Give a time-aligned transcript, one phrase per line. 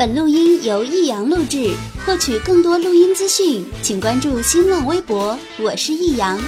[0.00, 1.74] 本录音由易阳录制，
[2.06, 5.38] 获取更多录音资讯，请关注新浪微博。
[5.58, 6.40] 我是易阳。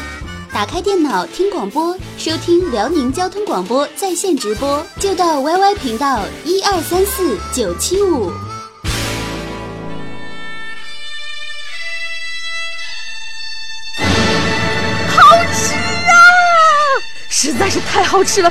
[0.51, 8.31] 打开电脑听广播，收听辽宁交通广播在线直播，就到 YY 频道一二三四九七五。
[15.11, 16.17] 好吃啊！
[17.29, 18.51] 实在是太好吃了。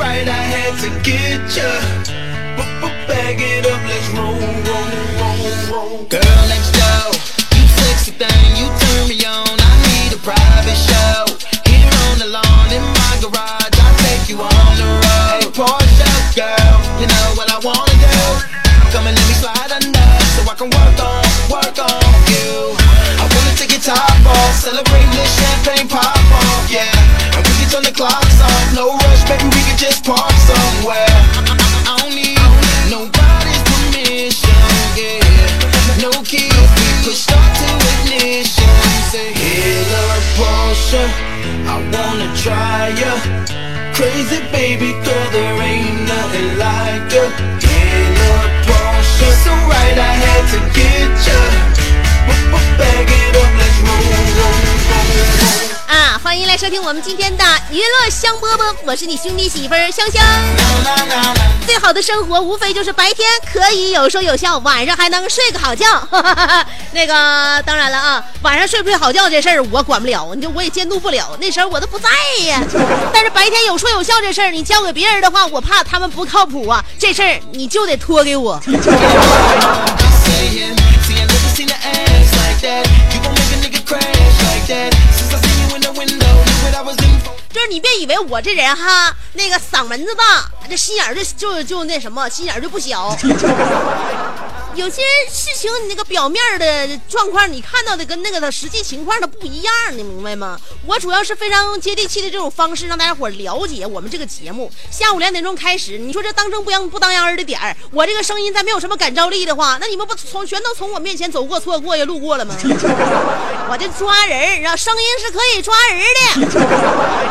[0.00, 1.70] right I had to get ya.
[3.06, 4.29] Bag it up, let's roll,
[56.70, 60.22] 听我们今天的娱乐香饽饽，我是你兄弟媳妇儿香香。
[61.66, 65.84] 最好的生活无非就是白天可以有说有笑，晚上还能睡个好觉。
[66.94, 72.08] 那个当然了啊，晚上睡不睡好觉这事儿我管不了，你就我也监督不了，那时候我都不在
[72.44, 72.62] 呀。
[73.12, 76.84] 但是白天有说有笑这事儿，你交给别人的话，我怕他们不靠谱啊。
[76.96, 78.60] 这事儿你就得托给我。
[87.70, 93.16] 你别以为我这人哈，那个嗓门子大，这心眼就就就那什么，心眼就不小。
[94.76, 100.58] 有些事情你那个表面的状况，你看到的跟那个的实际情况它不一样，你明白吗？
[100.86, 104.70] 我主要是非常接地气的这种方式，让大家伙了解我们这个节目。
[104.90, 112.54] 下午两点钟开始，你说这当正不当不当央儿的点儿，我这个声音再没有什么感召力的话，那你们不从全都从我面前走过、错过呀、路过了吗？
[113.68, 116.58] 我这抓人儿，然后声音是可以抓人的。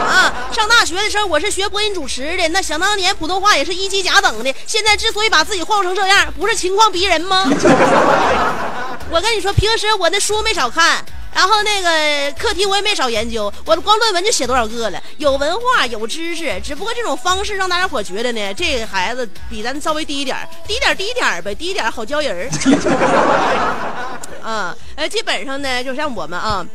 [0.06, 4.54] 啊，上大学的时候我是学播音主持的，那想当年普通话也是一级甲等的。
[4.68, 7.29] 现在之所以把自己晃成这样，不是情况逼人吗？
[7.30, 7.46] 吗
[9.12, 11.04] 我跟你说，平时我那书没少看，
[11.34, 22.50] 然后那个课题我也没少研究，我光论文就写多少个了，有文化有知识，只不过这种方式让大家伙觉得呢，这个孩子比咱稍微低一点，低点低点呗，低点好教人儿。
[24.44, 26.66] 啊， 哎，基本上呢，就像我们啊。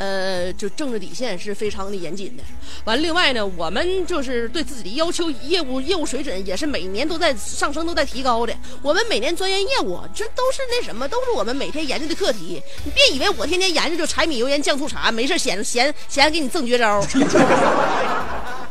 [0.00, 2.42] 呃，就政治底线是非常的严谨的。
[2.84, 8.54] 完，另外呢，我们就是对自己的要求，业务业务水准也是每年都在上升，都在提高的。
[8.80, 12.62] 我们每年钻研业务，这都是那什么，都是我们每天研究的课题。
[12.82, 17.04] 你别以为我天天研究就柴米油盐酱醋茶，没事闲闲闲给你赠绝招。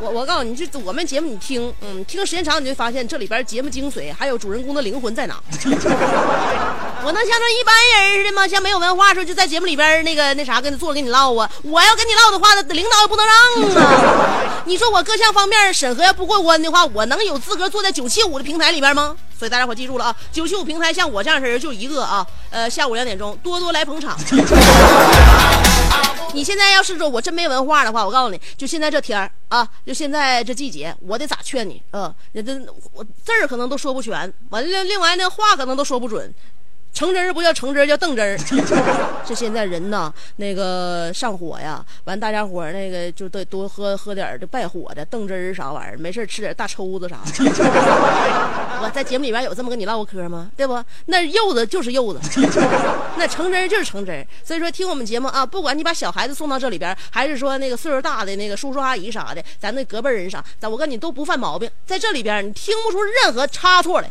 [0.01, 5.43] 我我告诉你，这我们节目你听，嗯，听时间长，你就发现这里边节目精髓还有主人公的灵魂在哪。
[7.01, 8.47] 我能像那一般人似的吗？
[8.47, 11.49] 像没有文化的时候就在节目里边那个那啥跟他坐着跟你唠啊？
[11.63, 13.35] 我要跟你唠的话，那领导也不能让
[13.83, 14.63] 啊。
[14.65, 19.15] 你说我各项方面审核要不过关的话，我能有资格坐在九七五的平台里边吗？
[19.37, 24.17] 所以大家伙记住了啊，九七五平台像我这样式人就一个啊，呃，下午两点钟多多来捧场。
[26.33, 31.81] 你现在要是说我真没文化的话，我告诉你，就现在这天儿啊，就现在这季节，我得咋劝你？
[31.91, 32.53] 嗯，那这
[32.93, 36.31] 我字儿可能都说不全，完了另外那话可能都说不准。
[36.93, 38.37] 橙汁儿不叫橙汁儿，叫邓汁儿。
[39.25, 47.51] 这现在人呐，那个上火呀，完大家伙那个就得多喝喝点儿这败火的邓汁儿啥玩意儿，没事吃点大抽子啥的。
[48.81, 50.49] 我在节目里边有这么跟你唠过嗑吗？
[50.57, 50.83] 对不？
[51.05, 52.19] 那柚子就是柚子，
[53.17, 54.25] 那橙汁儿就是橙汁儿。
[54.43, 64.09] 所以说听我们节目啊，不管你把小孩子送到这里边，还是说那个岁数大的那个叔叔阿姨啥的，咱那隔辈人啥，咱我跟你都不犯毛病，在这里边你听不出任何差错来。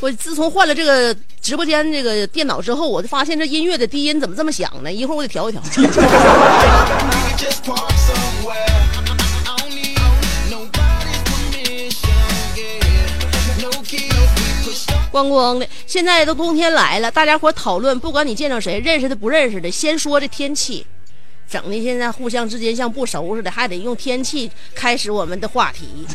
[0.00, 4.90] 我自从换了这个直播间这个电脑之后，我就发现这音乐的低音怎么这么响呢？
[4.90, 5.60] 一会儿我得调一调。
[15.10, 20.86] 光光的，现在都冬天来了，大家伙讨论，不管你见着谁，认识的不认识的，先说这天气，
[21.50, 26.06] 整的现在互相之间像不熟似的，还得用天气开始我们的话题。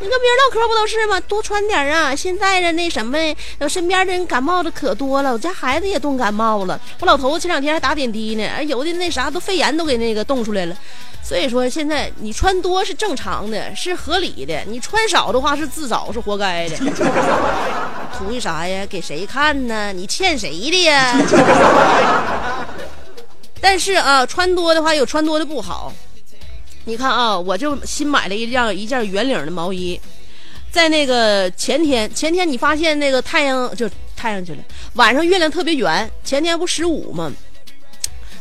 [0.00, 1.18] 你跟别人唠嗑不都是吗？
[1.26, 2.14] 多穿点啊！
[2.14, 3.18] 现在的那什么，
[3.68, 10.76] 身边的人感冒的可多了，我家孩子也冻感冒了，我老头子前两天还打点滴呢，有的那啥都肺炎都给那个冻出来了。
[11.20, 16.76] 所以说，现在你穿多是正常的，是合理的；你穿少的话是自找，是活该的。
[18.16, 18.86] 图一啥呀？
[18.86, 19.92] 给谁看呢？
[19.92, 21.16] 你欠谁的呀？
[23.60, 25.92] 但是啊，穿多的话有穿多的不好。
[26.88, 30.00] 你看啊，我就新买了一件一件圆领的毛衣，
[30.70, 33.86] 在那个前天，前天你发现那个太阳就
[34.16, 34.58] 太阳去了，
[34.94, 36.10] 晚上月亮特别圆。
[36.24, 37.30] 前天不十五吗？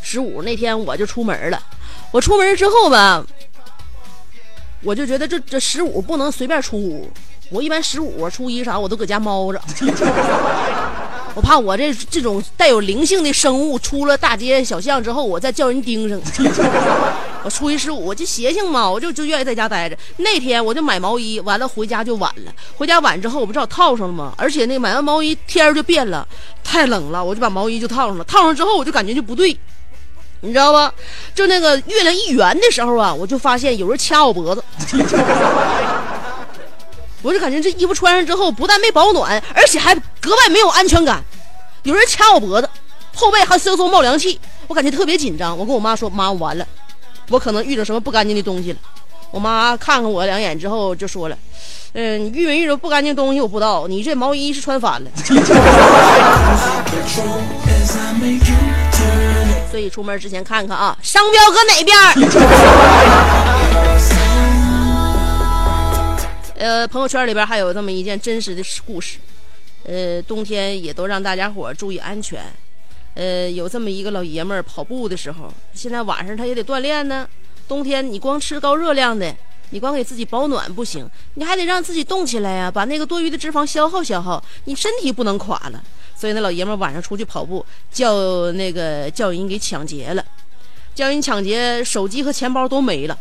[0.02, 1.62] 十五那天我就出门了。
[2.12, 3.22] 我出门之后吧，
[4.82, 7.12] 我就觉得这这十五不能随便出屋。
[7.50, 9.60] 我一般十五、初一啥我都搁家猫着，
[11.38, 16.20] 我怕我这这种带有灵性的生物出了大街小巷之后，我再叫人盯上。
[17.46, 19.96] 我初一十五我就邪性嘛，我就就愿意在家待着。
[20.18, 22.52] 那天我就买毛衣，完了回家就晚了。
[22.76, 24.34] 回家晚之后，我不知道套上了吗？
[24.36, 26.28] 而且那个买完毛衣天就变了，
[26.64, 28.24] 太冷了，我就把毛衣就套上了。
[28.24, 29.56] 套上之后我就感觉就不对，
[30.42, 30.92] 你知道吧？
[31.36, 34.64] 就那个月亮一圆的时候啊，我就发现有人掐我脖子。
[37.28, 41.22] 我就感觉这衣服穿上之后，不但没保暖，而且还格外没有安全感。
[41.84, 42.70] 有人掐我脖子，
[43.14, 45.58] 后背还嗖嗖冒凉气，我感觉特别紧张。
[45.58, 46.66] 我跟我妈说：“妈，我完了，
[47.28, 48.78] 我可能遇着什么不干净的东西了。”
[49.32, 51.38] 我妈看看我两眼之后就说了
[51.92, 55.12] ：“嗯、遇没遇着不干净东西我不知道，你这毛衣是穿反了。
[59.70, 61.94] ”所以出门之前看看啊，商标搁哪边。
[66.58, 69.20] 呃，朋友圈里边还有这么一件真实的故事，
[69.84, 72.42] 呃，冬天也都让大家伙注意安全。
[73.14, 77.30] 呃，有这么一个老爷们儿跑步的时候，现在晚上他也得锻炼呢。
[77.68, 79.32] 冬天你光吃高热量的，
[79.70, 85.84] 你光给自己保暖不行，你还得让自己动起来呀、把那个多余的脂肪消耗消耗，你身体不能垮了。
[86.16, 90.26] 所以那老爷们晚上出去跑步，叫那个叫人给抢劫了，
[90.96, 93.16] 叫人抢劫，手机和钱包都没了。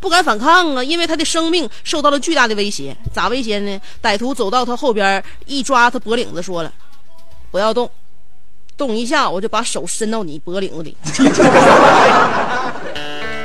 [0.00, 2.96] 不敢反抗啊，因为他的生命受到了巨大的威胁。
[3.12, 3.80] 咋威胁呢？
[4.02, 6.72] 歹徒走到他后边，一抓他脖领子，说了
[7.50, 7.90] ：“不要动，
[8.76, 10.96] 动一下我就把手伸到你脖领子里。”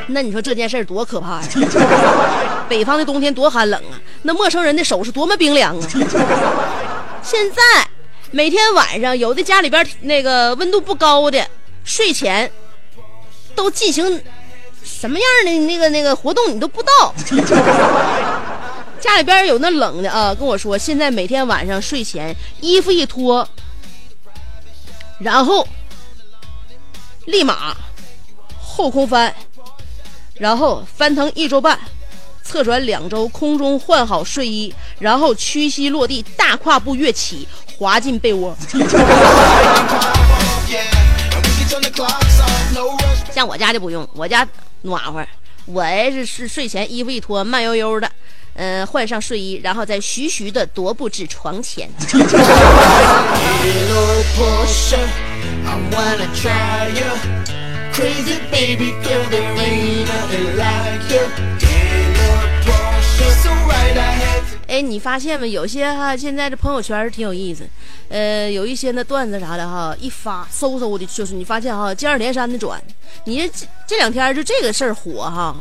[0.07, 1.47] 那你说这件事多可怕呀！
[2.67, 5.87] 北方的冬天多寒冷啊，那陌生人的手是多么冰凉啊！
[7.23, 7.61] 现在
[8.31, 11.47] 每天晚上，有的家里边那个温度不高的，
[11.85, 12.51] 睡前
[13.55, 14.21] 都进行
[14.83, 17.13] 什么样的那个那个活动你都不知道。
[19.01, 23.47] 家里边有那冷的啊，跟我说，现在每天晚上睡前衣服一脱，
[25.17, 25.67] 然后
[27.25, 27.75] 立马
[28.61, 29.33] 后空翻，
[30.35, 31.79] 然后翻腾一周半，
[32.43, 37.47] 侧转两周，空中换好睡衣，然后屈膝落地，大跨步跃起，
[37.79, 38.55] 滑进被窝。
[43.41, 44.47] 像我家就不用，我家
[44.83, 45.25] 暖和。
[45.65, 48.07] 我是是睡前衣服一脱，慢悠悠的，
[48.53, 51.89] 嗯、换上睡衣，然后再徐徐的踱步至床前。
[64.67, 65.49] 哎，你发现没？
[65.49, 67.67] 有些哈，现在这朋友圈是挺有意思，
[68.07, 72.81] 呃，有一些那段子啥的哈，一发嗖嗖的，就是你发现哈，接二连三的转。
[73.25, 75.55] 你这这两天就这个事儿火哈，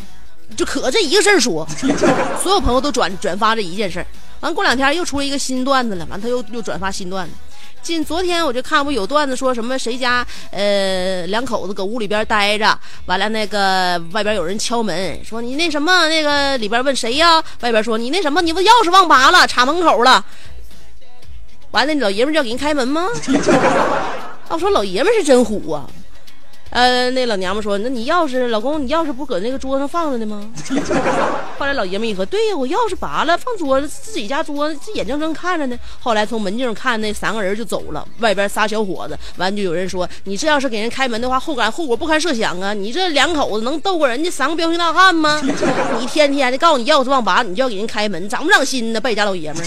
[0.56, 1.66] 就可这一个事儿说，
[2.42, 4.06] 所有朋友都转转发这一件事儿。
[4.40, 7.34] 完过两天又出了一个新段子了，完他又又转发新段子。
[7.82, 17.42] 近昨天我就看不有段子说什么谁家呃两口子搁屋里边待着，完了那个外边有人敲门，说你那什么那个里边问谁呀？
[17.60, 20.24] 外边说你那什么你不钥匙忘拔了，插门口了。
[21.70, 23.06] 完了，老爷们就要给人开门吗？
[24.48, 25.88] 我说老爷们是真虎啊。
[26.70, 30.48] 呃，那老娘们说：“那你钥匙，老公，你钥匙不搁那个桌上放着呢吗？”
[31.58, 35.76] 后来老爷们一合，对呀，我钥匙拔了，放桌子，自己家桌子，这眼睁睁看着呢。
[35.98, 39.18] 后来从门镜看，那三个人就走了，外边仨小伙子。
[39.36, 42.72] 完就有人说：“你这要是给人开门的话，后感后果不堪设想啊！
[42.72, 45.40] 你这两口子能斗过人家三个彪形大汉吗？
[45.98, 49.00] 你天天的告诉你钥匙忘拔，你就要给人开门，长不长心呢？
[49.00, 49.62] 败家老爷们。”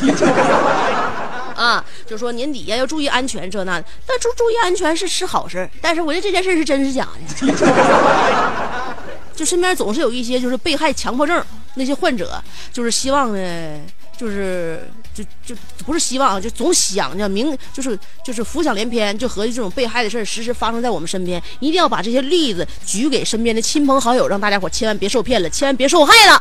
[2.05, 3.85] 就说年底呀要注意安全，这那的。
[4.05, 7.07] 但注注意安全是是好事，但是我觉得这件事是真是假
[7.39, 7.53] 的。
[9.33, 11.43] 就身边总是有一些就是被害强迫症
[11.75, 13.79] 那些患者，就是希望呢，
[14.15, 26.39] 就是就就不是希望，就总想着明就是就是浮想联翩，就合计这种被害的事儿时时发生在我们身边，一定要把这些例子举给身边的亲朋好友，让大家伙千万别受骗了，千万别受害了，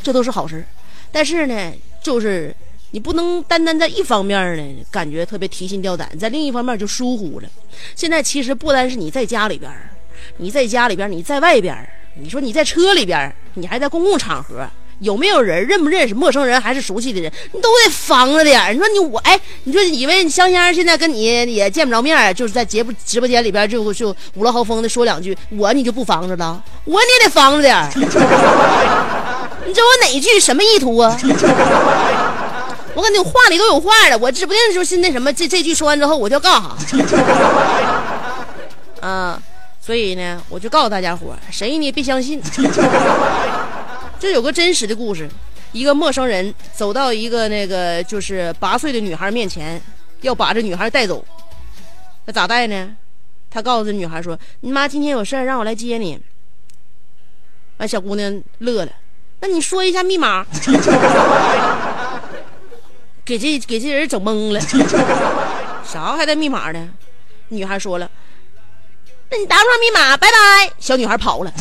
[0.00, 0.64] 这都是好事。
[1.10, 2.54] 但是呢，就是。
[2.90, 7.48] 你不能单单在一方面呢，感觉特别提心吊胆，在另一方面就疏忽了。
[7.94, 9.70] 现在其实不单是你在家里边，
[10.38, 11.76] 你在家里边，你在外边，
[12.20, 14.66] 你说你在车里边，你还在公共场合，
[15.00, 18.74] 有没有人认不认识陌生人还是熟悉的人，你都得防着点。
[18.74, 27.86] 你说你我哎，你说以为香香现在跟你也见不着面，就是在节目直播间里边就就五落豪风的说两句，我你就不防着了，我你也得防着点。
[27.94, 31.14] 你知道我哪句什么意图啊？
[32.98, 36.74] 我跟你话里都有话了，我指不定就是那什么，这这句说完之后我就要干啥。
[39.00, 39.40] 啊，
[39.80, 42.42] 所以呢，我就告诉大家伙，谁呢别相信。
[44.18, 45.30] 这有个真实的故事，
[45.70, 49.80] 一个陌生人走到一个那个就是八岁的女孩面前，
[50.22, 51.24] 要把这女孩带走。
[52.24, 52.96] 那咋带呢？
[53.48, 56.18] 他告诉这女孩说：“你妈今天有事，让我来接你。”
[57.78, 58.90] 完，小姑娘乐了。
[59.38, 60.44] 那你说一下密码。
[63.28, 64.60] 给这给这人整懵了，
[65.84, 66.88] 啥还带密码呢？
[67.48, 68.10] 女孩说了
[69.30, 71.52] ：“那你打不上密码，拜拜。”小女孩跑了。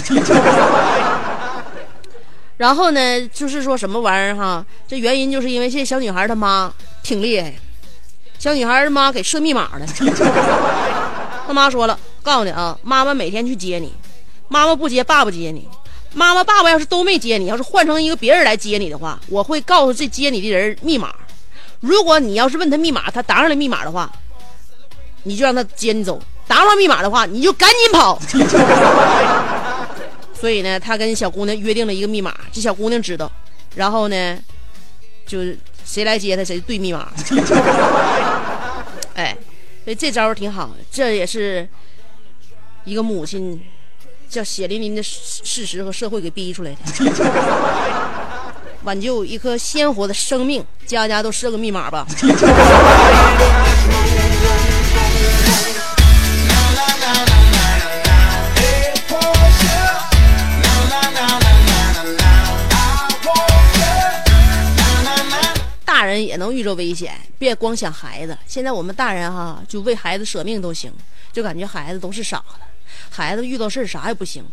[2.55, 4.65] 然后呢，就是说什么玩意儿哈？
[4.88, 7.53] 这原因就是因为这小女孩她妈挺厉害，
[8.39, 9.86] 小女孩她妈给设密码了。
[11.45, 13.93] 她妈说了：“告诉你啊，妈妈每天去接你，
[14.47, 15.67] 妈妈不接，爸爸接你。
[16.13, 21.13] 妈妈爸爸要是都没接你，要是换成一个别人来接你的话，我会告诉这接你的人密码。”
[21.79, 24.12] 如果你要是问他密码，他答上了密码的话，
[25.24, 26.17] 你就让他接你走；
[26.48, 28.19] 答不上密码的话，你就赶紧跑。
[30.34, 33.31] 所以呢，他跟小姑娘约定了一个密码，这小姑娘知道。
[33.75, 34.38] 然后呢，
[35.25, 37.12] 就是谁来接他，谁对密码。
[39.15, 39.36] 哎，
[39.84, 41.67] 所以这招挺好，这也是
[42.86, 43.60] 一个母亲
[44.29, 46.77] 叫血淋淋的事实和社会给逼出来的。
[48.84, 52.07] 挽救一颗鲜活的生命，家家都设个密码吧。
[65.84, 68.38] 大人也能遇着危险，别光想孩子。
[68.46, 70.93] 现在我们大人哈，就为孩子舍命都行，
[71.34, 72.43] 就感觉孩子都是傻子，
[73.10, 74.46] 孩子遇到事儿啥也不行。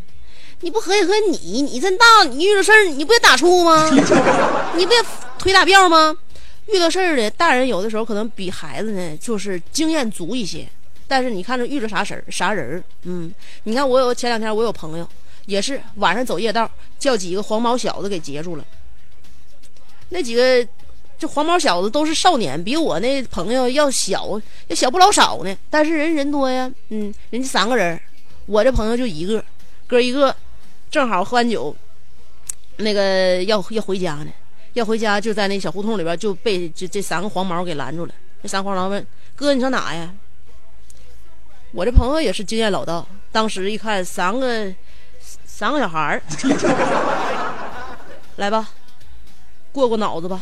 [0.65, 3.91] 你不合计合计你，你这大，你遇到事儿你不也打怵吗？
[4.75, 4.99] 你不也
[5.39, 6.17] 腿打吊吗？
[6.69, 10.67] 遇到事儿的大人有的时候可能比孩子呢，就是经验足一些。
[11.07, 13.31] 但是你看着遇着啥事儿啥人儿，嗯，
[13.65, 15.07] 你看我有前两天我有朋友
[15.45, 16.69] 也是晚上走夜道，
[16.99, 18.65] 叫几个黄毛小子给截住了。
[20.09, 20.67] 那几个
[21.19, 25.55] 这黄毛小子都是少年，比我那朋友要小要小不老少呢。
[25.69, 28.01] 但是人人多呀，嗯，人家三个人，
[28.47, 29.45] 我这朋友就一个，
[29.87, 30.35] 哥一个。
[30.95, 31.75] 正好喝完酒，
[32.77, 34.29] 那个要要回家呢，
[34.75, 38.15] 要回家就在那小胡同里边就被这这三个黄毛给拦住了。
[38.41, 40.15] 这三个黄毛问：“哥，你上哪呀？”
[41.75, 44.73] 我这朋友也是经验老道，当时一看三个
[45.45, 46.23] 三个小孩儿，
[48.39, 48.69] 来吧，
[49.73, 50.41] 过过脑子吧。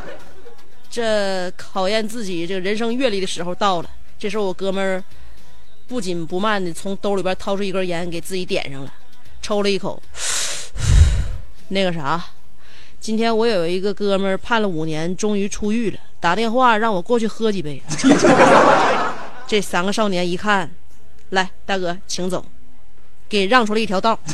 [0.90, 3.88] 这考验自己这个人生阅历的时候到了。
[4.18, 5.02] 这时候我哥们儿。
[5.88, 8.92] 不紧不慢的从兜里边掏出一根烟，给自己点上了，
[9.40, 10.02] 抽了一口。
[11.68, 12.20] 那个啥，
[13.00, 17.80] 今天我有一个哥们儿判了五年，终于出狱了，打电话让我过去喝几杯。
[19.46, 20.68] 这三个少年一看，
[21.30, 22.44] 来，大哥，请走，
[23.28, 24.18] 给让出了一条道，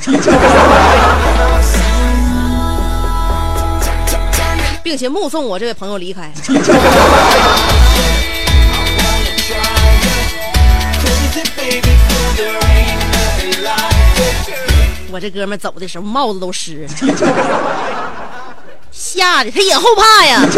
[4.82, 6.32] 并且目送我这位朋友离开。
[15.11, 16.87] 我这哥们走的时候帽子都湿，
[18.91, 20.41] 吓得他也后怕呀。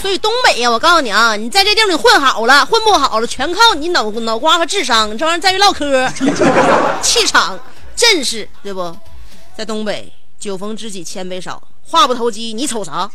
[0.00, 6.08] 所以东北呀，我告诉你啊，你在这地方你混好了，混不好了，全靠你脑脑瓜和智商，这玩意儿在于唠嗑，
[7.02, 7.58] 气场、
[7.96, 8.96] 阵势，对不？
[9.56, 13.08] 在东北，酒逢知己千杯少，话不投机，你瞅啥？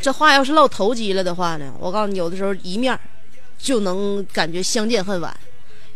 [0.00, 2.98] 这话要是唠投机了的话呢，我告诉你，有的时候一面儿
[3.58, 5.30] 就能感觉相见恨晚；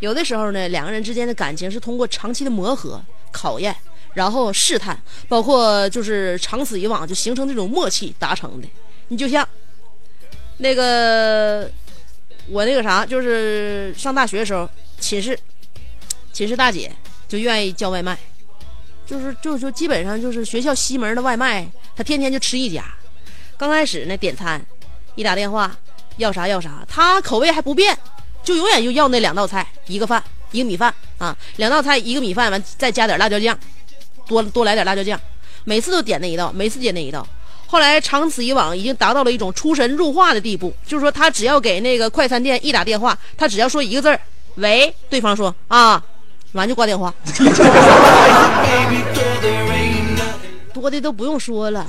[0.00, 3.74] 有的时候呢，两个人之间的感情是通过长期的磨合、考验，
[4.12, 8.68] 然后试探，包括就是长此以往就形成这种默契达成的。
[9.08, 9.48] 你就像
[10.58, 11.70] 那个
[12.48, 14.68] 我那个啥，就是上大学的时候，
[15.02, 15.38] 寝室
[16.32, 16.90] 寝室大姐
[17.28, 18.16] 就愿意叫外卖，
[19.04, 22.84] 就是就是说基本上就是学校西门的外卖，她天天就吃一家。
[23.58, 24.64] 刚开始呢，点餐
[25.16, 25.76] 一打电话
[26.16, 27.98] 要啥要啥，她口味还不变，
[28.44, 33.58] 就永远就要那两道菜，一个饭一个米饭啊，两道菜一个米饭完再加点辣椒酱，
[34.26, 35.20] 多多来点辣椒酱，
[35.64, 37.26] 每次都点那一道，每次点那一道。
[37.66, 44.20] 后来长此以往，已经达到了一种出神入化的地步，就是说他只要给那个快餐店一打电话，他只要说一个字儿
[44.56, 46.02] “喂”，对方说啊，
[46.52, 47.12] 完就挂电话。
[50.74, 51.86] 多的都不用说了，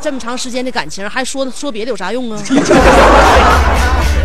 [0.00, 2.42] 这么长时间的感情，还说说别的有啥用啊？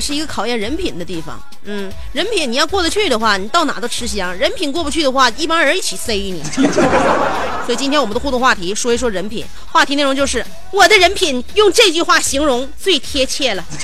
[0.00, 1.40] 是一个考验人品的地方。
[1.64, 6.42] 嗯，人品你要过得去的话，你到哪都吃香；人品过不去的话，一帮人一起塞你。
[7.66, 13.64] 所以今天我们的互动话题说一说人品，话题内容就是我的人品，用这句话形容最贴切了。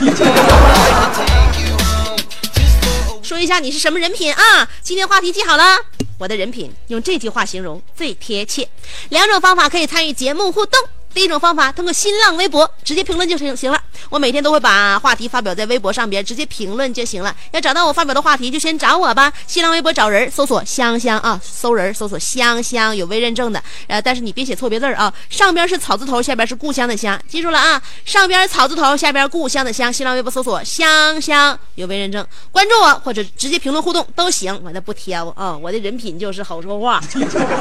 [3.23, 4.69] 说一下你是什么人品啊？
[4.83, 5.77] 今天话题记好了，
[6.19, 8.67] 我的人品用这句话形容最贴切。
[9.11, 10.81] 两种方法可以参与节目互动。
[11.17, 13.83] 第一种方法，通过新浪微博直接评论就行行了。
[14.11, 17.35] 我每天都会把话题发表在微博上边，直接评论就行了。
[17.53, 19.33] 要找到我发表的话题，就先找我吧。
[19.47, 23.63] 新浪微博找人，搜索香香啊，搜人搜索香香，有微认证的。
[23.87, 27.83] 呃，但是你别写错别字啊，上边是草字头，下边是故乡的乡，记住了啊。
[28.05, 29.91] 上边草字头，下边故乡的乡。
[29.91, 35.57] 新浪微博搜索香香，有微认证，关注我或者直接评论互动都行，我那不挑啊。
[35.57, 37.03] 我的人品就是好说话。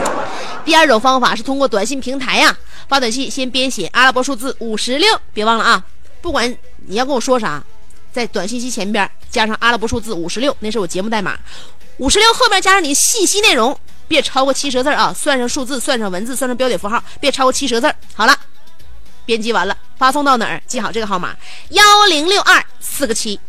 [0.66, 2.56] 第二种方法是通过短信平台呀、
[2.90, 5.86] 发短信先编写阿拉伯数字五十六，别忘了啊！
[6.22, 7.64] 不管你要跟我说啥，
[8.12, 11.38] 在短信息前边加上阿拉伯数字五十六，那是我节目代码。
[11.98, 13.78] 五十六后边加上你信息内容，
[14.08, 15.14] 别超过七十个字啊！
[15.14, 17.96] 算上数字，算上文字，算上标点符号，别超过七十个字。
[18.14, 18.38] 好了，
[19.26, 20.62] 编辑完了，发送到哪儿？
[20.68, 21.36] 记好这个号码：
[21.70, 23.40] 幺零六二四个七。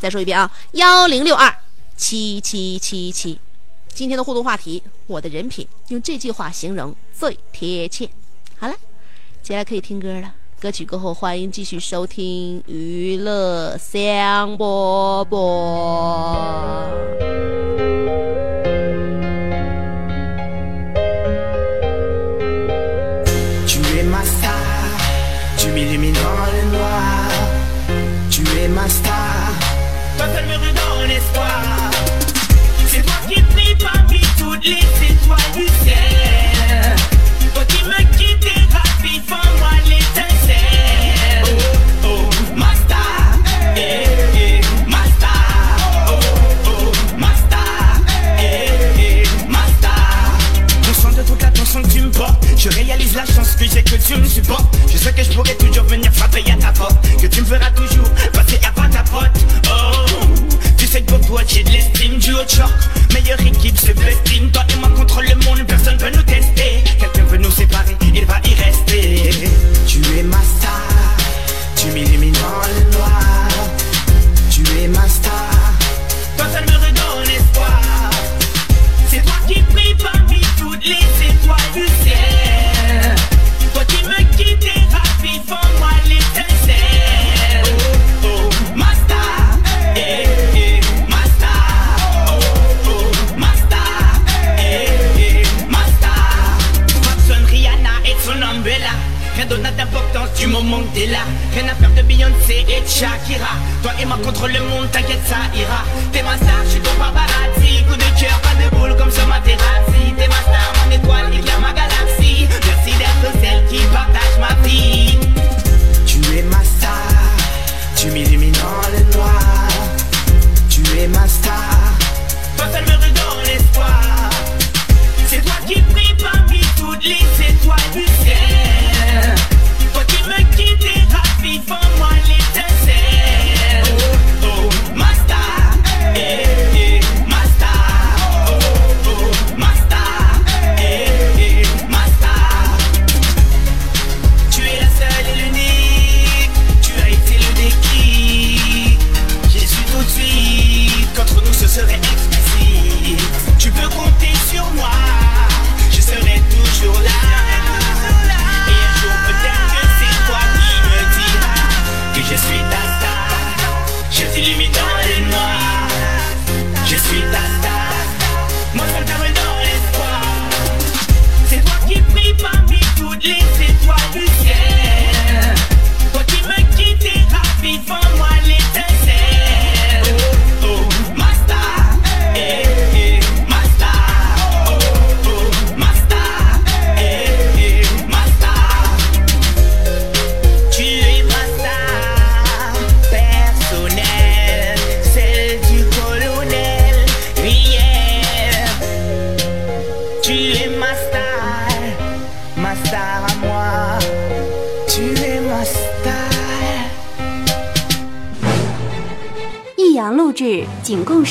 [0.00, 1.54] 再说一遍啊，幺零六二
[1.96, 3.38] 七七七七。
[3.94, 8.10] 今天的互动话题，我的人品用这句话形容最贴切。
[8.58, 8.74] 好了，
[9.44, 10.34] 接下来可以听歌了。
[10.58, 16.88] 歌曲过后，欢迎继续收听娱乐香饽饽。
[52.64, 55.84] Je réalise la chance que j'ai que tu me supportes Je sais que je pourrais toujours
[55.84, 56.96] venir frapper à ta porte.
[57.20, 59.30] Que tu me feras toujours passer avant ta pote
[59.68, 60.06] Oh
[60.78, 62.70] Tu sais que pour toi j'ai de l'estime du haut de choc.
[63.12, 66.82] Meilleure équipe c'est best team Toi et moi contre le monde personne peut nous tester.
[66.98, 69.30] Quelqu'un veut nous séparer il va y rester.
[69.86, 70.80] Tu es ma star
[71.76, 73.48] Tu m'illumines dans le noir.
[74.48, 75.43] Tu es ma star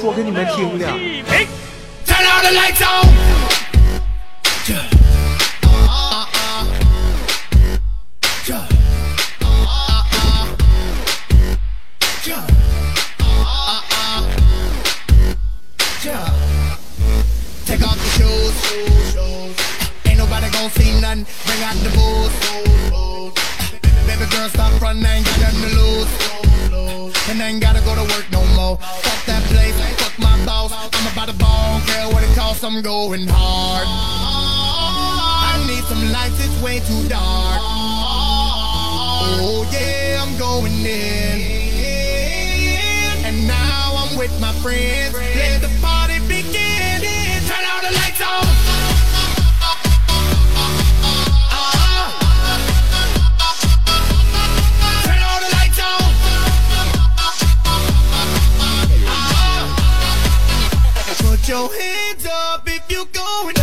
[0.00, 0.86] 说给你们听的。
[2.06, 3.06] Turn all the lights on.
[17.64, 19.16] Take off your shoes.
[20.04, 21.26] Ain't nobody gonna see nothing.
[21.46, 22.34] Bring out the booze.
[24.06, 25.04] Baby girl, stop running.
[25.04, 26.10] Ain't got nothing to lose.
[27.28, 28.30] And I ain't gotta go to work
[28.74, 29.76] Fuck that place.
[30.00, 30.72] Fuck my boss.
[30.74, 31.80] I'm about to ball.
[31.86, 32.64] Care what it costs.
[32.64, 33.86] I'm going hard.
[33.86, 36.38] I need some lights.
[36.44, 37.60] It's way too dark.
[39.38, 41.54] Oh yeah, I'm going in.
[43.24, 45.14] And now I'm with my friends.
[45.14, 47.02] Let the party begin.
[47.46, 48.75] Turn all the lights on.
[61.46, 63.55] Put your hands up if you're going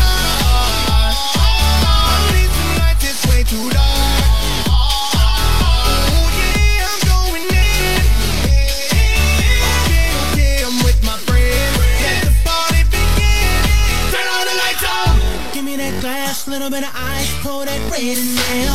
[16.48, 18.72] little bit of ice, pour that red in there.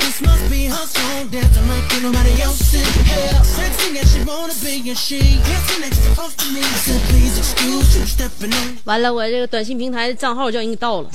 [0.00, 3.42] This must be her song, dancing like ain't nobody else in here.
[3.44, 6.62] Sexy as she wanna be, and she dancing next to close to me.
[7.10, 8.78] Please excuse you stepping on.
[8.84, 11.10] 完了，我这个短信平台的账号就让人给盗了。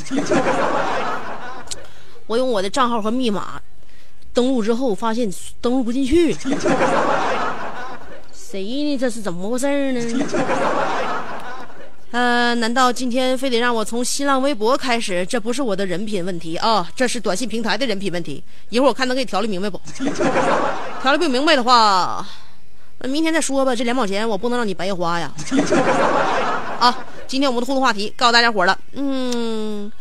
[2.28, 3.62] 我用我的账号和密码
[4.34, 5.32] 登录之后，发现
[5.62, 6.36] 登录不进去。
[8.34, 8.98] 谁呢？
[8.98, 10.00] 这是怎么回事呢？
[12.12, 15.26] 呃，难道今天非得让我从新浪微博开始？
[15.26, 18.42] 这不是我的人品问题啊，这是短信平台的人品问题。
[18.70, 19.80] 一会儿我看能给你调理明白不？
[21.02, 22.26] 调理不明白的话，
[23.00, 23.76] 那明天再说吧。
[23.76, 25.32] 这两毛钱我不能让你白花呀。
[26.80, 29.92] 啊，今天我们的互动话题告诉大家伙了，嗯，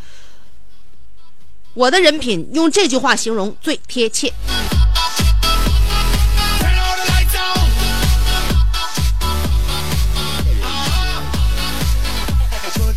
[1.75, 4.33] 我的人品用这句话形容最贴切。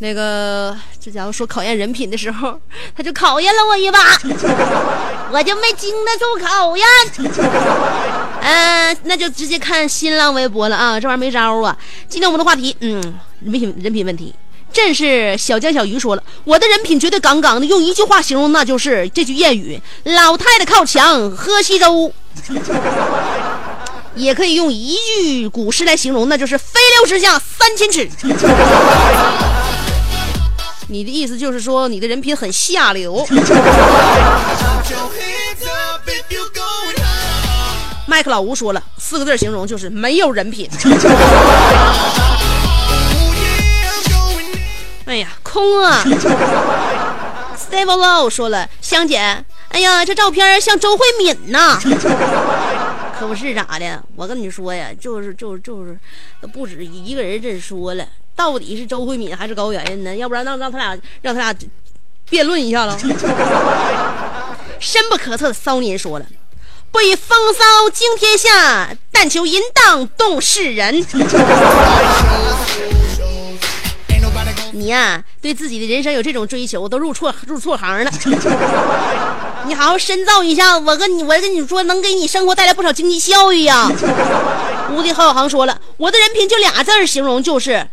[0.00, 2.58] 那个这家伙说考验人品的时候，
[2.96, 3.98] 他就考验了我一把，
[5.32, 6.86] 我就没经得住考验。
[8.40, 11.76] 嗯、 那就直接看新浪微博了啊，这玩意儿没招啊。
[12.08, 13.00] 今天我们的话题，嗯，
[13.40, 14.34] 人品人品问题。
[14.72, 22.12] 正是小江小鱼说了，我的人品绝对杠杠的，用一句话形容，那就是这句谚语：老太太靠墙喝稀粥。
[24.14, 28.08] 也可以用一句古诗来形容，那就是飞流直下三千尺。
[30.90, 33.26] 你的意思就是说你的人品很下流。
[38.06, 40.66] 麦克老吴说了四个字形容就是没有人品。
[45.04, 46.02] 哎呀，空啊
[47.56, 49.18] ！Steve Low 说了，香姐，
[49.68, 51.78] 哎呀，这照片像周慧敏呐。
[53.18, 54.02] 可不是咋的？
[54.16, 55.98] 我跟你说呀，就是就是就是，
[56.52, 58.06] 不止一个人这说了，
[58.38, 60.14] 到底是周慧敏还是高圆圆呢？
[60.14, 61.52] 要不然让让他俩让他俩
[62.30, 62.96] 辩论一下了。
[64.78, 66.26] 深不可测的骚年说了。
[66.92, 71.04] 不以风骚惊天下，但求淫荡动世人。
[74.70, 78.10] 你呀，对自己的人生有这种追求，都入错入错行了。
[79.66, 83.90] 你好好深造一下，我跟你我跟你说，能给你生活带来不少经济效益呀。
[84.92, 87.88] 无敌郝小航说了，我的人品就俩字形容，就是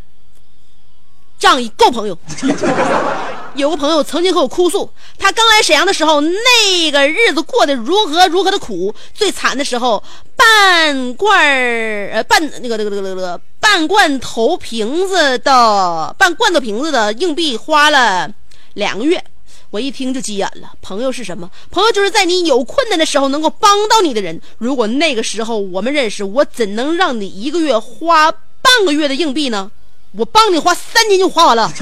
[1.38, 2.18] 仗义够朋友。
[3.56, 8.94] 有个朋友曾经和我哭诉，他刚来沈阳的时候，那个日子过得如何如何的苦。
[9.14, 10.02] 最惨的时候，
[10.36, 18.30] 半罐儿呃半那个那个那个那个半罐头瓶子的半罐头瓶子的硬币花了
[18.74, 19.24] 两个月。
[19.70, 20.72] 我一听就急眼了。
[20.82, 21.50] 朋友是什么？
[21.70, 24.38] 朋友就是在你有困难的时候能够帮到你的人。
[24.58, 29.70] 如果那个时候我们认识，我怎能让你一个月花半个月的硬币呢？
[30.18, 31.70] 我帮你花三天就花完了。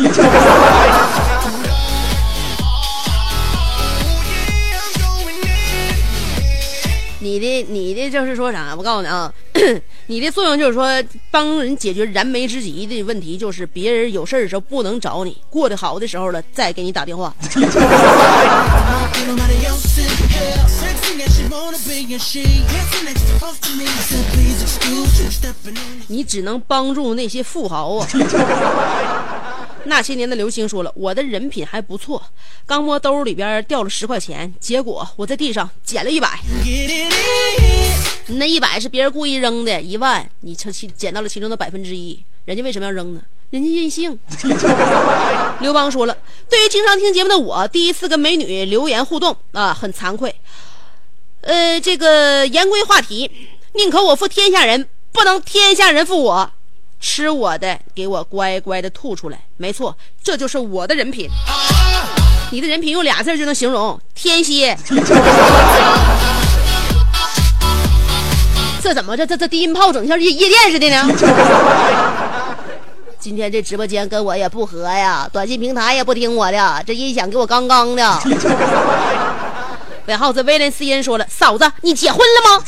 [7.21, 8.75] 你的你的就是说啥？
[8.77, 9.33] 我告诉你啊，
[10.09, 10.87] 你的作用就是说
[11.31, 17.35] 帮人解决燃眉之急的问题，就是别人有事的时候不能找你，过得好的时候了再给你打电话。
[26.09, 28.09] 你只能帮助那些富豪啊。
[29.87, 32.23] 那些年的刘星说了，我的人品还不错，
[32.65, 36.41] 刚摸兜里边掉了十块钱，结果我在地上捡了一百。
[38.27, 43.21] 你那一百是别人故意扔的，一万你成其捡到了其中的百分之一，人家为什么要扔呢？
[43.51, 44.19] 人家任性。
[45.61, 46.17] 刘邦说了，
[46.49, 50.35] 对于经常听节目的我，第一次跟美女留言互动啊，很惭愧。
[51.45, 53.31] 呃，这个言归话题，
[53.75, 56.51] 宁可我负天下人，不能天下人负我。
[57.01, 59.39] 吃我的，给我乖乖的吐出来。
[59.59, 61.29] 没错，这就是我的人品。
[62.51, 64.75] 你的人品用俩字就能形容：天蝎。
[68.83, 71.07] 这怎么这这这低音炮整像夜夜店似的呢？
[73.21, 78.19] 今天这直播间跟我也不合呀，短信平台也不听我的，这音响给我刚刚的。
[80.07, 82.63] 尾号子威廉斯因说了：“嫂子，你结婚了吗？”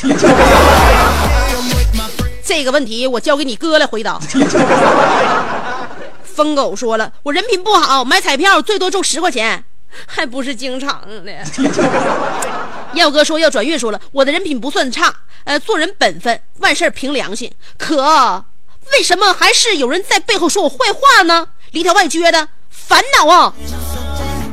[2.42, 4.18] 这个问题我交给你哥来回答。
[6.24, 9.64] 疯狗说了，我人品不好，买彩票最多中十块钱，
[10.06, 11.22] 还不是经常的。
[12.94, 17.52] 耀哥说要转运，说了我的人品不算差，呃，做人本分，万事凭良心。
[17.76, 18.44] 可
[18.92, 21.48] 为什么还是有人在背后说我坏话呢？
[21.72, 23.52] 里挑外撅的，烦恼啊！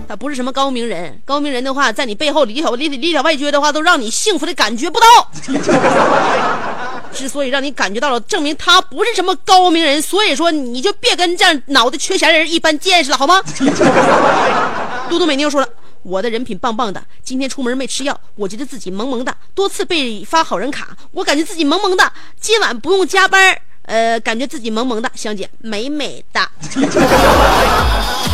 [0.08, 5.06] 他不是什么高明人，高明人的话，在你背后里挑里里挑外撅的话，都让你幸福的感觉不到。
[7.14, 13.40] 之所以让你感觉到了，证明他不是什么高明人，所以说你就别跟这样脑袋缺钱人一般见识了，好吗？
[15.10, 15.68] 嘟嘟美妞说了，
[16.02, 26.42] 我的人品棒棒的，今天出门没吃药，我觉得自己萌萌的，多次被发好人卡，我感觉自己萌萌的，今晚不用加班，呃，感觉自己萌萌的，香姐美美的。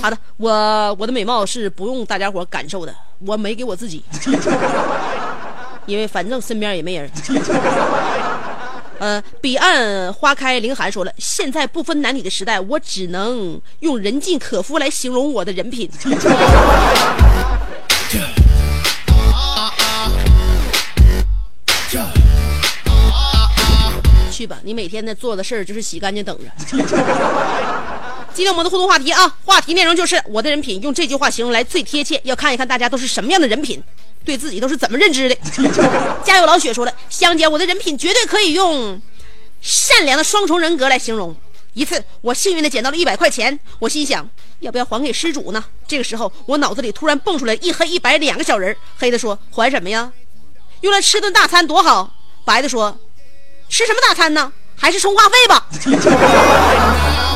[0.00, 4.04] 好的，我我的美貌是不用大家伙感受的，我没给我自己。
[5.86, 7.10] 因为反正身边也没人。
[8.98, 15.88] 呃，彼岸花开，凌寒说了，现在不分男女的时代，我只能用人尽可夫来形容我的人品。
[24.30, 26.44] 去吧，你每天呢做的事儿就是洗干净等着。
[28.38, 32.20] 今天我们的互动话题啊，话题内容就是我的人品，用这句话形容来最贴切。
[32.22, 33.82] 要看一看大家都是什么样的人品。
[34.24, 35.36] 对自己都是怎么认知的？
[36.22, 39.02] 加油，老雪说了，香姐，我的人品绝对可以用
[39.60, 41.34] 善良的双重人格来形容。
[41.74, 45.64] 一次，我幸运的捡到了一百块钱，我心想，要不要还给失主呢？
[45.88, 50.12] 这个时候，我脑子里突然蹦出来一黑一白两个小人，黑的说还什么呀？
[50.82, 52.14] 用来吃顿大餐多好。
[52.44, 52.96] 白的说，
[53.68, 54.52] 吃什么大餐呢？
[54.76, 55.66] 还是充话费吧。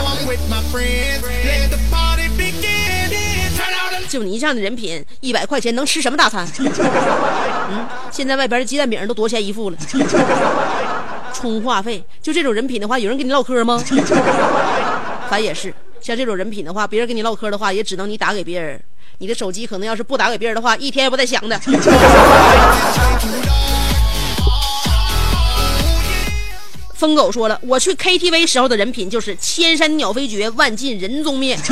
[4.09, 6.47] 就你这样的人品，一百块钱能吃什么大餐？
[6.61, 9.77] 嗯，现在外边的鸡蛋饼都多少钱一副了？
[11.33, 13.83] 充话费，就这种人品的话，有人跟你唠嗑吗？
[15.31, 18.79] 咱也是，像这种人品的话，别人跟你唠嗑的话，也只能你打给别人。
[19.19, 21.59] 你的手机可能要是不打给别人的话，一天也不带响的。
[27.03, 31.59] 疯狗说了，我去 KTV 时候的人品就是千山鸟飞绝，万径人踪灭。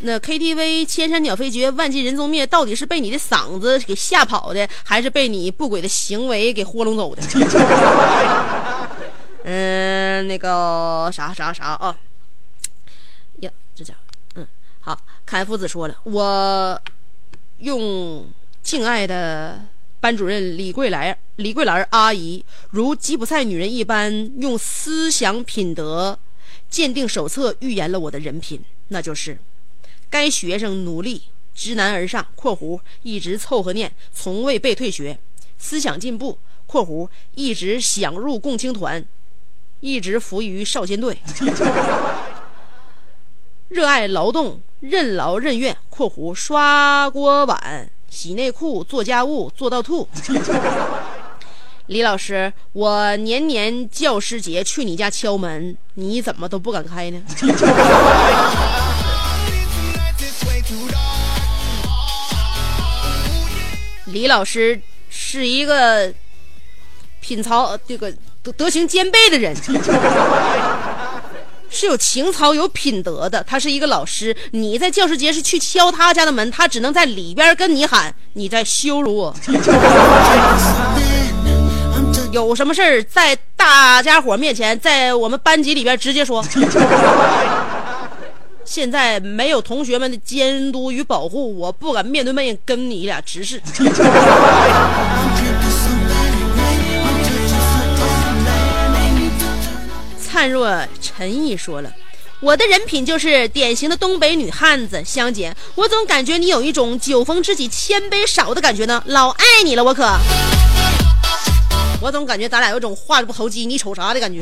[0.00, 7.22] 那 KTV 千山鸟飞绝，万径人踪灭，到底是被你的嗓子给吓跑的，还是被你不轨的行为给豁弄走的？
[9.46, 11.96] 嗯，那个啥啥啥啊？
[13.42, 14.00] 呀，这家伙，
[14.34, 14.46] 嗯，
[14.80, 16.80] 好，凯夫子说了，我
[17.58, 18.26] 用
[18.62, 19.66] 敬爱的
[20.00, 26.18] 班主任李桂来、李桂兰阿姨，如吉普赛女人一般，用思想品德
[26.70, 29.38] 鉴定手册预言了我的人品，那就是
[30.08, 31.22] 该学生努力、
[31.54, 35.18] 知难而上（括弧一直凑合念，从未被退学），
[35.58, 39.04] 思想进步（括弧一直想入共青团）。
[39.80, 41.18] 一直服于少先队，
[43.66, 50.06] 热爱劳动，任劳任怨（括弧刷锅碗、洗内裤、做家务做到吐）。
[51.88, 57.22] 李老师，我年年教师节去你家敲门，你怎么都不敢开呢？
[64.04, 66.12] 李老师是一个
[67.20, 68.12] 品操这个。
[68.44, 69.54] 德德行兼备的人，
[71.72, 73.42] 是有情操、有品德的。
[73.44, 79.34] 他是一个老师，你在教师节是去敲他家的门，他只能在里边跟你喊：“你在羞辱我。
[82.30, 86.44] ”有什么事儿在大家伙面前，在我们班级里边直接说。
[88.64, 93.60] 现在没有同学们的监督与保护，我不敢面对面跟你俩直视。
[100.42, 101.92] 灿若陈毅说了
[102.42, 110.02] ：“我的人品就是典型的东北女汉子，香姐，我总感觉你有一种酒逢知己千杯少的感觉呢，老爱你了，我可。
[112.00, 114.40] 我总感觉咱俩有种话不投机，你瞅啥的感觉。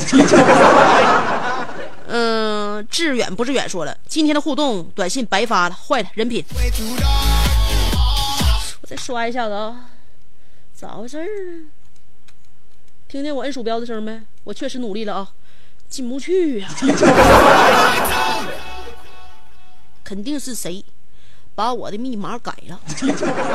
[2.09, 6.43] 嗯，志远不是远说了，今天的互动短信白发了，坏了，人品。
[8.81, 9.91] 我再刷一下子啊，
[10.73, 11.67] 咋回事儿呢？
[13.07, 14.19] 听见我摁鼠标的声没？
[14.45, 15.29] 我确实努力了啊。”
[15.91, 16.69] 进不去呀！
[20.05, 20.83] 肯定是谁
[21.55, 22.81] 把我的密码改了，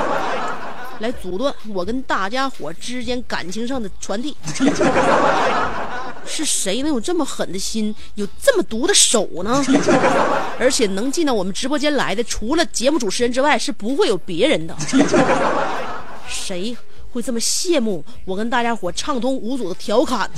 [1.00, 4.36] 来阻断我跟大家伙之间感情上的传递。
[6.28, 9.64] 是谁能有这么狠的心，有这么毒的手呢？
[10.60, 14.76] 而且能进到我们直播间来的，除了节目主持人之外，是不会有别人的。
[16.28, 16.76] 谁
[17.14, 20.30] 会这么羡慕我跟大家伙畅通无阻的调侃？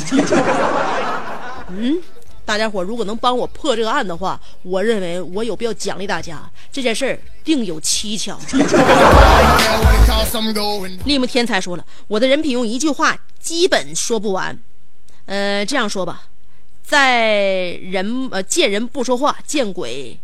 [1.69, 1.97] 嗯，
[2.45, 6.49] 大家伙如果能帮我破这个案的话，我认为我有必要奖励大家。
[6.71, 8.39] 这件事儿定有蹊跷。
[11.06, 14.58] 立木天才说了，我的人品用一句话基本说不完。
[15.25, 16.23] 呃，这样说吧，
[16.84, 20.17] 在人呃见人不说话，见鬼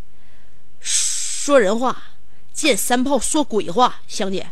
[0.80, 2.04] 说人话，
[2.54, 3.96] 见三炮说鬼话。
[4.08, 4.48] 香姐，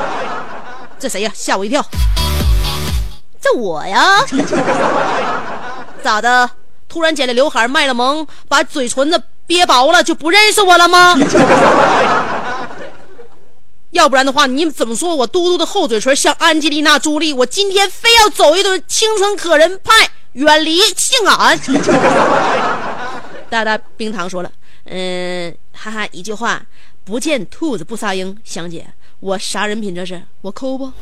[1.00, 1.32] 这谁呀？
[1.34, 1.82] 吓我一跳。
[3.40, 4.24] 这我呀。
[6.04, 6.50] 咋的？
[6.86, 11.16] 突然剪了刘海，卖了萌，把嘴唇子憋薄了，就不认识我了吗？
[13.90, 17.32] 要不然的话，你怎么说我嘟嘟的厚嘴唇像安吉丽娜·朱莉？
[17.32, 21.58] 我今天非要走一顿清纯可人派，远离性感。
[23.48, 24.52] 大大冰糖说了，
[24.84, 26.60] 嗯，哈哈，一句话，
[27.02, 28.86] 不见兔子不撒鹰，香姐。
[29.20, 30.22] 我啥人品这是？
[30.42, 30.92] 我抠不？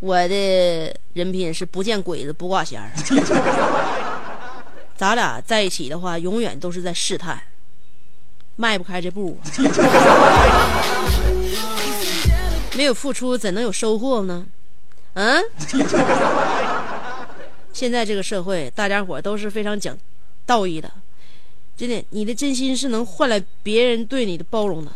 [0.00, 2.90] 我的人品是不见鬼子不挂弦儿。
[4.96, 7.40] 咱俩在一起的话，永远都是在试探，
[8.56, 9.38] 迈不开这步。
[12.76, 14.46] 没有付出怎能有收获呢？
[15.14, 15.42] 嗯？
[17.72, 19.96] 现在这个社会，大家伙都是非常讲
[20.46, 20.90] 道义的。
[21.76, 24.90] 真的，你的真心是能换来别人对你的包容的。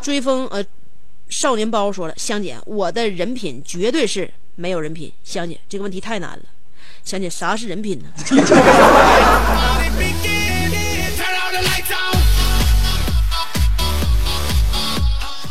[0.00, 0.64] 追风呃，
[1.30, 5.12] 少年包说了，香姐，我的人品绝对是没有人品。
[5.22, 6.42] 香姐，这个问题太难了。
[7.04, 8.08] 香姐，啥是人品呢？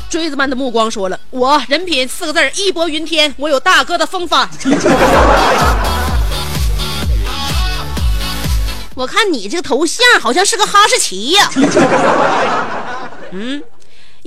[0.10, 4.50] 锥子般的目光说了：“我人品四个字义薄云天，我有大哥的风范。”
[8.96, 11.50] 我看你这个头像好像是个哈士奇呀、
[13.32, 13.64] 嗯，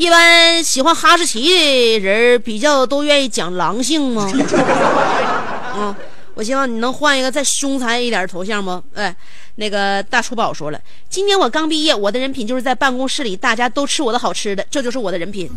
[0.02, 4.28] 一般喜欢哈士奇的人比较都愿意讲狼性吗？
[5.78, 5.96] 啊，
[6.34, 8.82] 我希望你能换一个再凶残一点的头像吗？
[8.94, 9.14] 哎，
[9.54, 15.48] 那个大厨宝说了，今年我刚毕业，我的人品就是在办公室里大家都吃我的好吃的，这就是我的人品。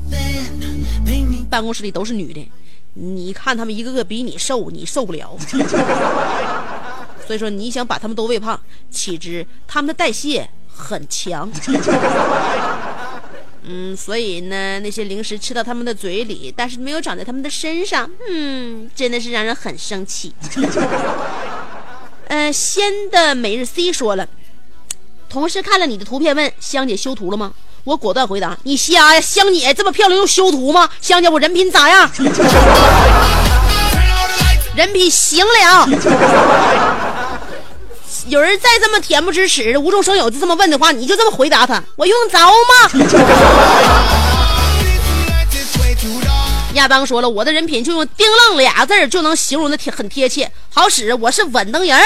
[1.49, 2.47] 办公室里都是女的，
[2.93, 5.35] 你看他们一个个比你瘦，你受不了。
[7.25, 8.59] 所以说，你想把他们都喂胖，
[8.91, 11.51] 岂知他们的代谢很强。
[13.67, 20.33] 嗯，所以呢，那些零食吃到他们的嘴里，但是没有长在他们的身上，嗯，真的是让人很生气。
[22.27, 24.27] 呃，仙的每日 C 说了，
[25.29, 27.53] 同事看了你的图片问香姐修图了吗？
[27.83, 30.89] 我果断回答：你瞎呀，香姐这么漂亮用修图吗？
[31.01, 32.09] 香姐我人品咋样？
[34.75, 35.87] 人品行了。
[38.27, 42.53] 有人再这么恬不知耻、无中生有，就这么问的话，你就这么回答他，我用着吗？
[46.73, 51.13] 亚当说了，我的人品就用“丁愣”俩字儿就能形容的贴很贴切，好使。
[51.13, 52.03] 我是稳当人儿。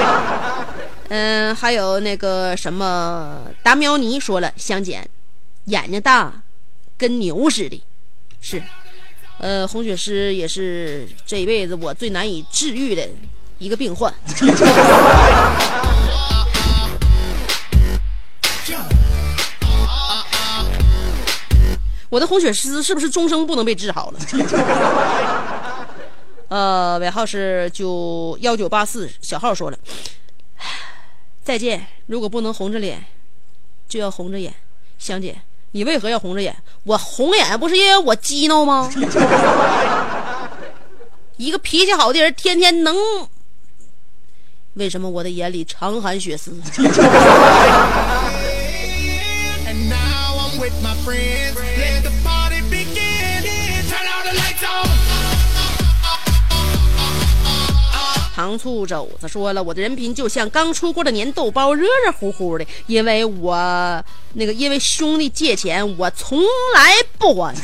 [1.10, 5.06] 嗯，还有那个什么达喵尼说了，香姐
[5.66, 6.32] 眼睛大，
[6.96, 7.82] 跟牛似的，
[8.40, 8.62] 是。
[9.38, 13.08] 呃，红血丝也是这一辈子我最难以治愈的
[13.60, 14.12] 一个病患。
[22.08, 24.18] 我的红血丝是不是终生不能被治好了？
[26.48, 29.78] 呃，尾号是九幺九八四，小号说了，
[31.44, 31.86] 再见。
[32.06, 33.04] 如果不能红着脸，
[33.88, 34.54] 就要红着眼。
[34.98, 35.42] 香姐，
[35.72, 36.56] 你为何要红着眼？
[36.84, 38.90] 我红眼不是因为我激闹吗？
[41.36, 42.96] 一个脾气好的人，天天能。
[44.74, 46.52] 为什么我的眼里常含血丝？
[58.40, 64.02] 糖醋肘子说了我的人品就像刚出锅的粘豆包热热乎乎的因为我
[64.32, 66.38] 那个因为兄弟借钱我从
[66.74, 67.54] 来不还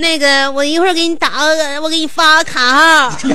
[0.00, 3.18] 那个，我一会儿给你打个，我给你发个卡号，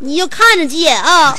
[0.00, 1.34] 你就看着借啊。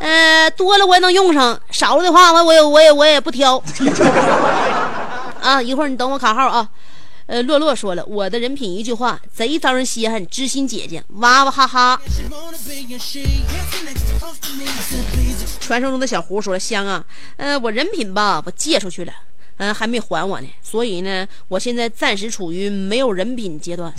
[0.00, 3.62] 呃，多了我也能用上，少了的话，我我也我也我也不挑。
[5.40, 6.68] 啊，一会儿你等我卡号啊。
[7.26, 12.00] 呃，洛洛说了，我的人品一句话，贼招人稀罕，知心姐姐，哇哇哈哈。
[15.60, 17.04] 传说中的小胡说，香啊，
[17.36, 19.12] 呃，我人品吧，我借出去了。
[19.58, 23.92] 嗯、还没还我呢，所以呢，我现在暂时处于没有人品阶段。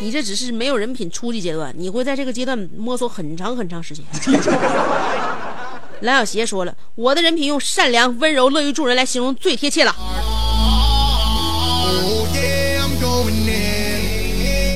[0.00, 4.04] 你这只是没有人品初级阶段，你会在这个阶段摸索很长很长时间。
[6.00, 9.94] 蓝小邪说了，我的人品用善良、温柔、乐于助人来形容最贴切了。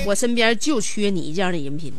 [0.06, 1.92] 我身边就缺你这样的人品，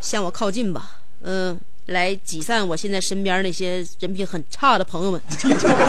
[0.00, 5.20] 向我靠近吧，嗯，来挤散我现在身边那些人品很差的朋友们。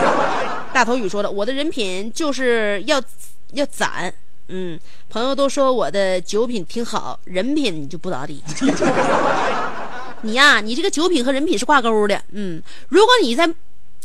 [0.73, 3.01] 大头雨说了，我的人品就是要
[3.53, 4.13] 要攒，
[4.49, 4.79] 嗯，
[5.09, 8.43] 朋友都说我的酒品挺好，人品就不咋地。
[10.21, 13.47] 你呀，你这个酒品和人品是挂钩的，嗯，如果你在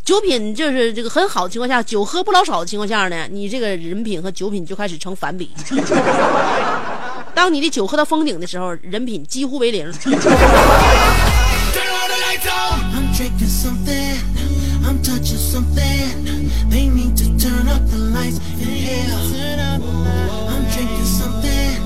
[0.04, 5.50] 酒品就是这个很好的情况下，酒喝不老少的情况下呢，你这个人品和酒品就开始成反比。
[7.34, 9.92] 当你的酒喝到封顶的时候，人品几乎为零。
[13.51, 14.17] something,
[14.85, 16.49] I'm touching something.
[16.69, 19.03] They need to turn up the lights in here.
[20.47, 21.81] I'm drinking something,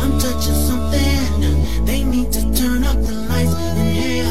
[0.00, 1.84] I'm touching something.
[1.84, 4.26] They need to turn up the lights in here.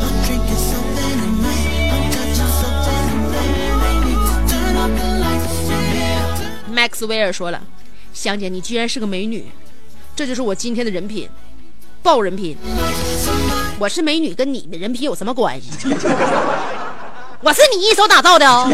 [0.00, 3.54] I'm drinking something tonight, I'm touching something tonight.
[3.82, 6.72] They need to turn up the lights in here.
[6.72, 9.46] 麦克斯威尔说了：“香姐，你居然是个美女，
[10.16, 11.28] 这就是我今天的人品，
[12.02, 12.56] 爆人品。
[13.79, 15.69] 我是美女，跟你的人品有什么关系？
[17.41, 18.67] 我是你一手打造的哦。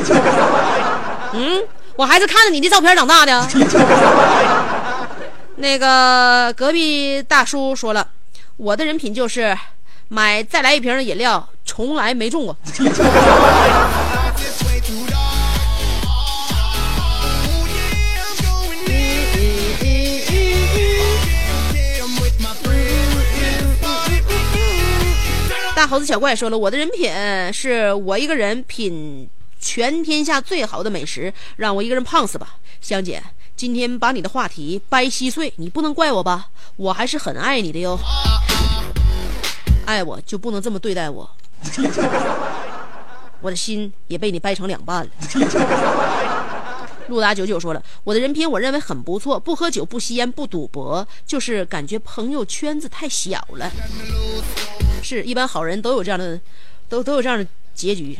[1.33, 1.61] 嗯，
[1.97, 3.45] 我还是看着你的照片长大的。
[5.57, 8.07] 那个隔壁大叔说了，
[8.55, 9.55] 我的人品就是
[10.07, 12.55] 买再来一瓶的饮料，从来没中过。
[25.87, 27.11] 猴子小怪说了，我的人品
[27.53, 29.29] 是我一个人品
[29.59, 32.55] 全天下最好的美食，让我一个人胖死吧。
[32.81, 33.21] 香姐，
[33.55, 36.49] 今天把你的话题掰稀碎，你不能怪我吧？
[36.75, 37.97] 我还是很爱你的哟。
[39.85, 41.29] 爱我就不能这么对待我，
[43.41, 45.11] 我的心也被你掰成两半了。
[47.07, 53.69] 陆达九九说了，我的人品我认为很不错，不喝酒，不吸烟，不赌博，就是感觉朋友圈子太小了。
[55.03, 56.39] 是一般好人都有这样的，
[56.87, 58.17] 都都有这样的结局。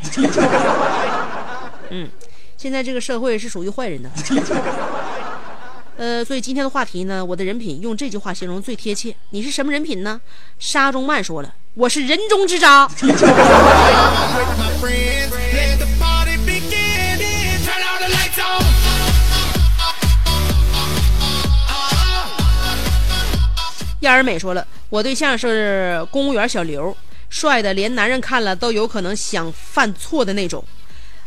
[1.90, 2.08] 嗯，
[2.56, 4.10] 现在这个社会是属于坏人的。
[5.96, 9.14] 呃，所以今天的话题呢，我的人品用这句话形容最贴切。
[9.30, 10.20] 你是什么人品呢？
[10.58, 12.90] 沙中曼说了，我是人中之渣。
[24.00, 26.96] 燕儿美说了，我对象是公务员小刘，
[27.28, 30.64] 帅的连男人看了都有可能想犯错的那种。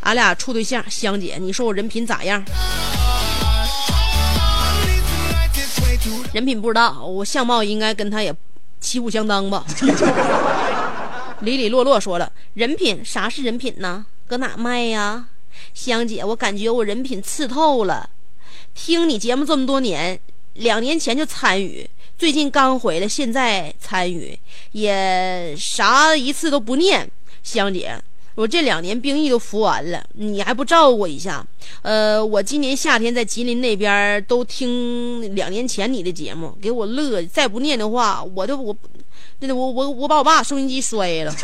[0.02, 2.44] 俺俩处对象，香姐，你说我人品咋样？
[6.32, 8.34] 人品不知道，我相貌应该跟他也
[8.80, 9.66] 旗鼓相当吧。
[11.42, 14.06] 里里落落说了，人品啥是人品呢？
[14.28, 15.26] 搁哪卖呀？
[15.74, 18.10] 香姐，我感觉我人品次透了。
[18.74, 20.20] 听你节目这么多年，
[20.54, 24.38] 两年前就参与，最近刚回来，现在参与，
[24.72, 27.08] 也啥一次都不念。
[27.44, 27.96] 香姐，
[28.34, 31.46] 我这两年兵役都服完了，你还不照顾我一下？
[31.84, 38.76] 呃，我今年夏天在吉林那边都听两年前你的节目，给我乐，再不念的话，我都我，
[39.40, 41.32] 真的我我我把我爸收音机摔了。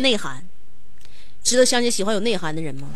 [0.00, 0.44] 内涵，
[1.44, 2.88] 知道香姐喜欢有内涵的人吗？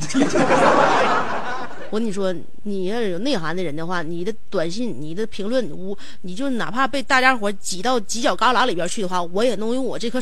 [1.91, 2.34] 我跟你说，
[2.64, 10.18] 你要是有内涵的人的话，你的短信、你的评论，我你就哪怕被大家伙挤到犄角旮旯里边去的话，我也能用我这颗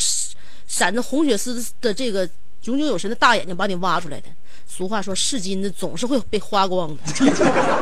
[0.66, 2.28] 闪着红血丝的这个
[2.62, 4.28] 炯炯有神的大眼睛把你挖出来的。
[4.66, 7.02] 俗话说，是金子总是会被花光的。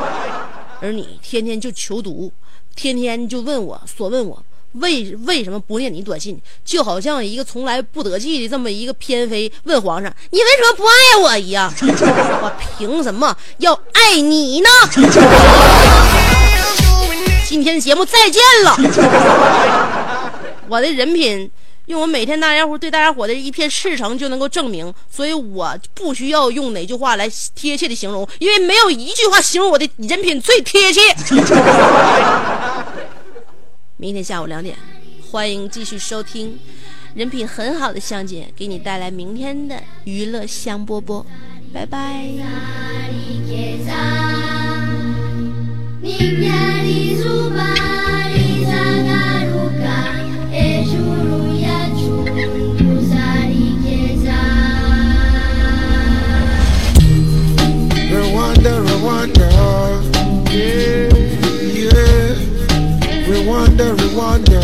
[0.80, 2.32] 而你天天就求读，
[2.74, 4.42] 天天就问我，所问我。
[4.74, 6.40] 为为什么不念你短信？
[6.64, 14.68] 就好像一个从来不得计的这么一个偏妃问皇上：“你为什么不爱我一样？”我凭什么要爱你呢？
[17.46, 18.76] 今天的节目再见了。
[20.68, 21.50] 我的人品
[21.86, 31.00] 用我每天大家伙对大家伙的一片赤诚就能够证明，所以我不需要用哪句话来贴切的形容，因为没有一句话形容我的人品最贴切。
[33.96, 34.76] 明天下午两点
[35.30, 36.58] 欢迎继续收听
[37.14, 41.24] 人品很好的香姐给你带来明天的娱乐香波波
[41.72, 42.24] 拜拜。
[63.54, 64.58] Rwanda, Rwanda.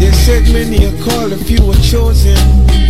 [0.00, 2.36] They said many are called, a few were chosen,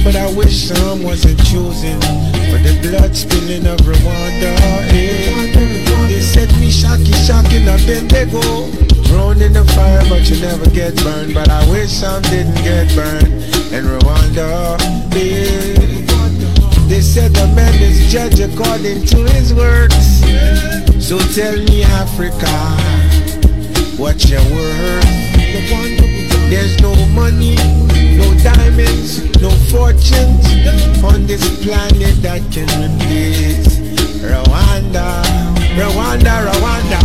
[0.03, 2.01] but I wish some wasn't chosen
[2.49, 4.57] for the blood spilling of Rwanda.
[4.95, 6.09] Yeah.
[6.09, 8.41] They said me shocky, shocking, I've been they go.
[9.09, 11.35] Thrown in the fire, but you never get burned.
[11.35, 13.45] But I wish some didn't get burned
[13.75, 14.79] in Rwanda.
[15.15, 16.04] Yeah.
[16.89, 20.21] They said the man is judged according to his works.
[21.05, 22.53] So tell me, Africa,
[23.97, 25.05] what's your worth?
[26.51, 27.57] There's no money,
[28.17, 30.47] no diamonds, no fortunes
[31.03, 33.79] on this planet that can replace
[34.23, 35.23] Rwanda,
[35.77, 37.01] Rwanda, Rwanda.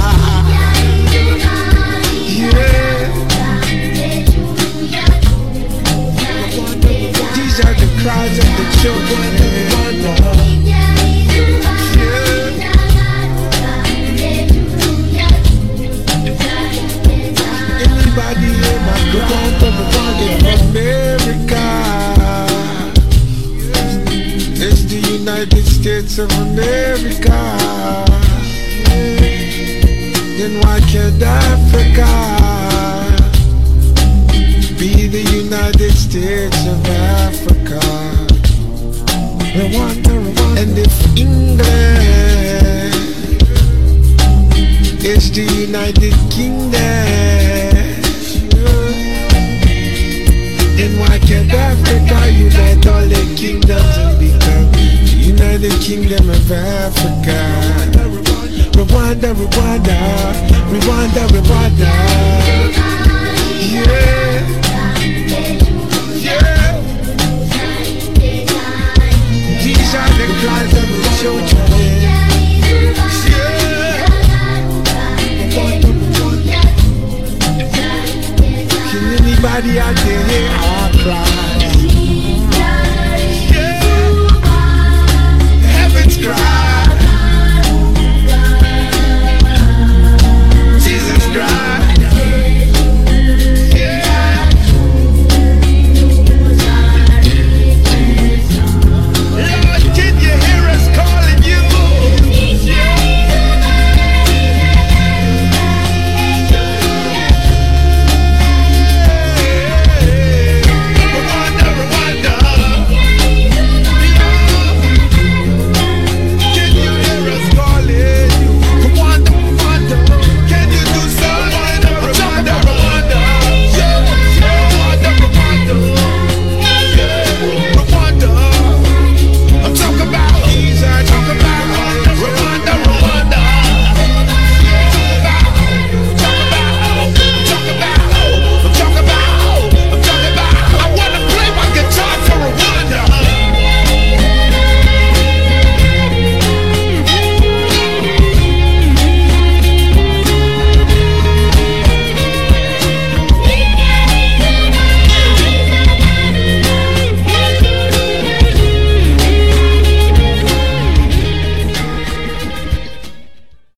[2.29, 3.09] Yeah.
[7.35, 9.91] These are the cries of the children of in my
[19.59, 19.75] from
[20.69, 21.65] America?
[24.65, 27.39] It's the United States of America.
[30.37, 32.09] Then why can't Africa
[34.79, 37.28] be the United States of Africa?
[39.61, 41.59] And if England
[45.03, 46.71] is the United Kingdom,
[50.77, 57.37] then why can't Africa unite all the kingdoms and become the United Kingdom of Africa?
[58.79, 59.97] Rwanda, Rwanda,
[60.71, 61.89] Rwanda, Rwanda.
[63.59, 64.19] Yeah.
[79.39, 80.29] Anybody out there
[81.03, 81.38] cry?